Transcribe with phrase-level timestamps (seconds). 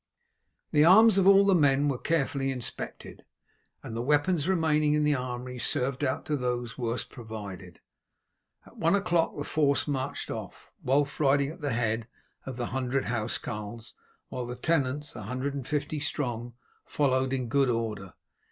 [0.71, 3.23] The arms of all the men were carefully inspected,
[3.83, 7.79] and the weapons remaining in the armoury served out to those worst provided.
[8.65, 12.07] At one o'clock the force marched off, Wulf riding at the head
[12.47, 13.93] of the hundred housecarls,
[14.29, 18.15] while the tenants, a hundred and fifty strong, followed in good order.